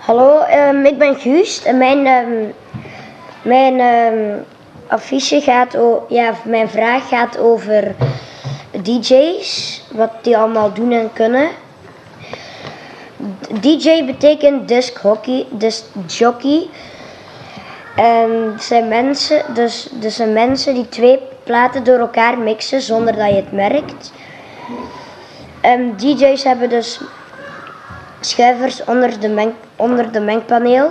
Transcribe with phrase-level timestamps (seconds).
[0.00, 2.52] Hallo, ehm, ik ben Guust en mijn, ehm,
[3.42, 4.38] mijn ehm,
[4.86, 7.94] affiche gaat o ja, mijn vraag gaat over
[8.82, 11.48] DJ's, wat die allemaal doen en kunnen.
[13.60, 16.68] DJ betekent disc hockey, disc jockey.
[17.96, 23.16] En het zijn mensen, dus, dus zijn mensen die twee platen door elkaar mixen zonder
[23.16, 24.12] dat je het merkt.
[25.60, 27.00] En DJ's hebben dus
[28.20, 30.90] schuivers onder de, meng, onder de mengpaneel.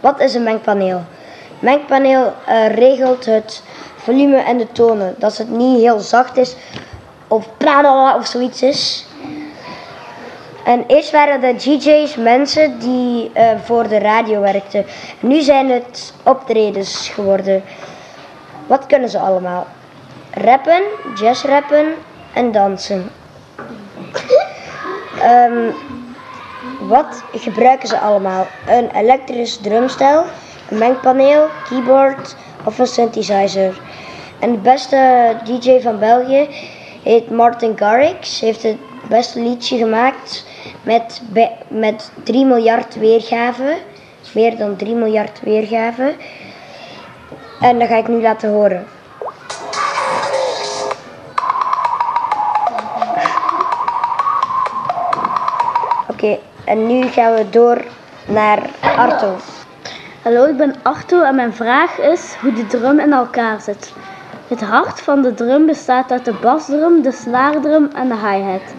[0.00, 1.02] Wat is een mengpaneel?
[1.58, 3.62] Mengpaneel eh, regelt het
[3.96, 5.14] volume en de tonen.
[5.18, 6.56] Dat het niet heel zacht is
[7.28, 9.06] of bladala of zoiets is.
[10.64, 14.84] En eerst waren de DJ's mensen die eh, voor de radio werkten.
[15.20, 17.62] Nu zijn het optredens geworden.
[18.66, 19.66] Wat kunnen ze allemaal?
[20.30, 20.82] Rappen,
[21.14, 21.94] jazzrappen
[22.32, 23.10] en dansen.
[25.20, 25.70] Ehm,
[26.80, 28.46] wat gebruiken ze allemaal?
[28.66, 30.24] Een elektrisch drumstel,
[30.70, 33.80] een mengpaneel, keyboard of een synthesizer.
[34.38, 36.48] En de beste DJ van België
[37.02, 38.40] heet Martin Garrix.
[38.40, 38.76] Heeft het
[39.08, 40.46] beste liedje gemaakt
[40.82, 41.22] met,
[41.68, 43.76] met 3 miljard weergaven.
[44.34, 46.14] Meer dan 3 miljard weergaven.
[47.60, 48.86] En dat ga ik nu laten horen.
[56.64, 57.84] En nu gaan we door
[58.26, 59.36] naar Arto.
[60.22, 63.92] Hallo, ik ben Arto en mijn vraag is hoe de drum in elkaar zit.
[64.48, 68.74] Het hart van de drum bestaat uit de basdrum, de snaardrum en de hi-hat.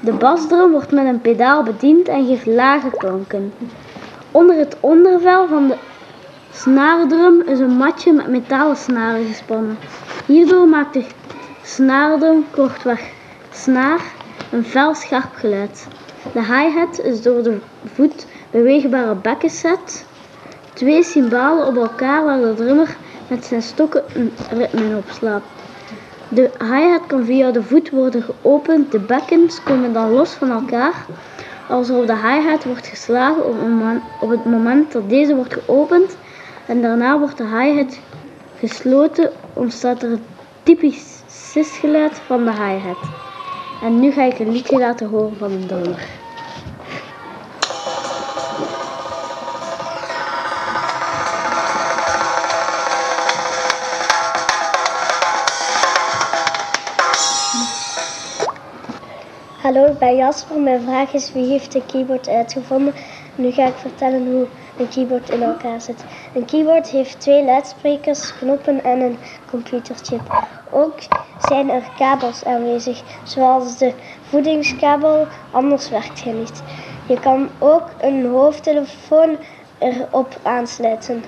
[0.00, 3.52] De basdrum wordt met een pedaal bediend en geeft lage klanken.
[4.30, 5.76] Onder het ondervel van de
[6.52, 9.78] snaardrum is een matje met metalen snaren gespannen.
[10.26, 11.04] Hierdoor maakt de
[11.62, 13.00] snaardrum kortweg
[13.50, 14.00] snaar
[14.50, 15.86] een fel scherp geluid.
[16.30, 20.06] De hi-hat is door de voet beweegbare bekkenset
[20.72, 22.96] Twee cymbalen op elkaar waar de drummer
[23.28, 25.42] met zijn stokken een ritme in opslaat.
[26.28, 31.06] De hi-hat kan via de voet worden geopend, de bekkens komen dan los van elkaar.
[31.66, 33.56] Als op de hi-hat wordt geslagen op,
[34.18, 36.18] op het moment dat deze wordt geopend
[36.66, 38.00] en daarna wordt de hi-hat
[38.54, 40.22] gesloten, ontstaat er het
[40.62, 43.10] typisch sisgeluid van de hi-hat.
[43.82, 46.08] En nu ga ik een liedje laten horen van een drummer.
[59.62, 60.60] Hallo, ik ben Jasper.
[60.60, 62.94] Mijn vraag is wie heeft de keyboard uitgevonden?
[63.34, 64.46] Nu ga ik vertellen hoe
[64.78, 66.04] een keyboard in elkaar zit.
[66.34, 69.16] Een keyboard heeft twee luidsprekers, knoppen en een
[69.50, 70.20] computerchip.
[70.70, 70.94] Ook
[71.48, 73.92] zijn er kabels aanwezig, zoals de
[74.28, 76.62] voedingskabel, anders werkt hij niet.
[77.06, 79.36] Je kan ook een hoofdtelefoon
[79.78, 81.24] erop aansluiten.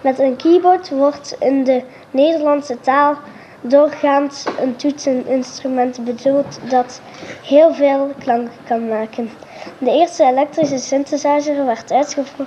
[0.00, 3.14] Met een keyboard wordt in de Nederlandse taal
[3.60, 7.00] doorgaans een toetseninstrument bedoeld dat
[7.42, 9.30] heel veel klanken kan maken.
[9.78, 12.46] De eerste elektrische synthesizer werd uitgevo-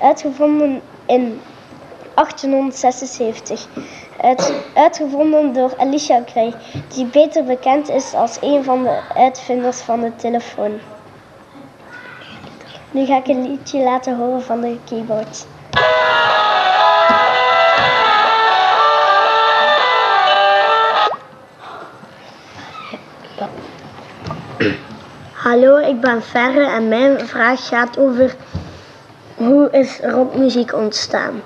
[0.00, 1.40] uitgevonden in
[2.14, 3.66] 1876.
[4.20, 6.54] Uit- uitgevonden door Alicia Gray,
[6.94, 10.80] die beter bekend is als een van de uitvinders van de telefoon.
[12.90, 15.46] Nu ga ik een liedje laten horen van de keyboard.
[25.52, 28.36] Hallo, ik ben Ferre en mijn vraag gaat over
[29.36, 31.42] hoe is rockmuziek ontstaan.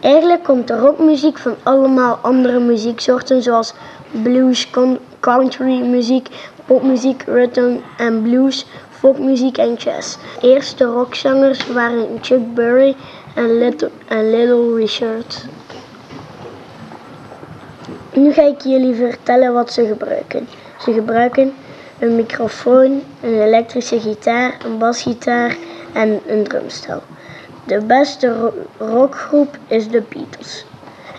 [0.00, 3.74] Eigenlijk komt de rockmuziek van allemaal andere muzieksoorten zoals
[4.22, 4.70] blues,
[5.20, 6.28] country muziek,
[6.64, 10.16] popmuziek, rhythm en blues, folkmuziek en jazz.
[10.40, 12.96] Eerste rockzangers waren Chuck Berry
[13.34, 15.44] en Little, en Little Richard.
[18.12, 20.48] Nu ga ik jullie vertellen wat ze gebruiken.
[20.78, 21.52] Ze gebruiken
[21.98, 25.56] een microfoon, een elektrische gitaar, een basgitaar
[25.92, 27.02] en een drumstel.
[27.64, 30.64] De beste ro- rockgroep is de Beatles.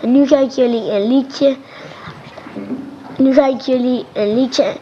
[0.02, 1.56] En nu ga ik jullie een liedje.
[3.16, 4.72] Nu ga ik jullie een liedje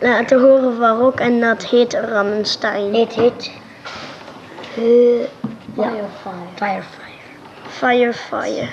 [0.00, 2.94] laten horen van rock en dat heet Rammenstein.
[2.94, 3.50] Het heet
[4.76, 5.20] Eh,
[5.74, 5.90] ja.
[6.54, 6.82] Firefire.
[7.68, 8.68] Fire Fire.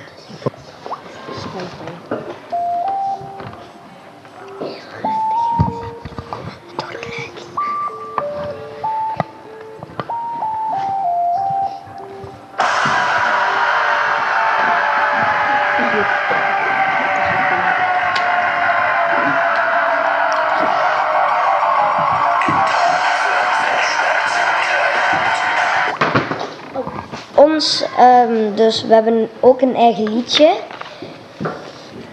[27.97, 30.51] Ehm, dus we hebben ook een eigen liedje.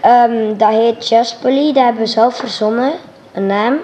[0.01, 2.93] Ehm, dat heet Just Polly, dat hebben we zelf verzonnen,
[3.33, 3.79] een naam.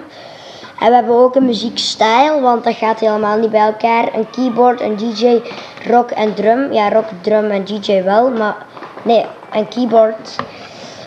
[0.80, 4.14] En we hebben ook een muziekstijl, want dat gaat helemaal niet bij elkaar.
[4.14, 5.40] Een keyboard, een DJ,
[5.88, 6.72] rock en drum.
[6.72, 8.56] Ja, rock, drum en DJ wel, maar
[9.02, 10.36] nee, een keyboard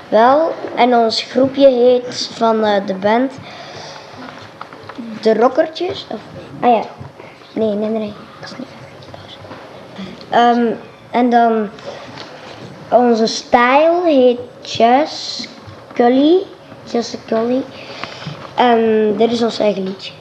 [0.10, 0.52] wel.
[0.76, 3.34] En ons groepje heet van eh, de band
[5.22, 6.08] De Rockertjes.
[6.12, 6.20] Of,
[6.62, 6.84] ah ja,
[7.54, 8.14] nee, nee, nee, nee.
[8.40, 8.77] Dat is niet.
[10.30, 10.72] Ehm,
[11.12, 11.70] en dan
[12.90, 15.50] onze stijl heet Just
[15.94, 16.38] Cully.
[16.92, 17.64] Just Cully.
[18.56, 20.12] En dit is ons eigen liedje.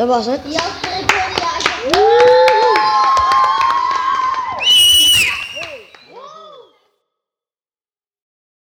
[0.00, 0.89] Oké, dat was het.